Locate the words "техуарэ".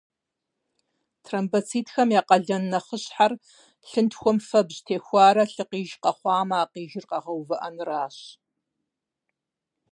4.85-5.43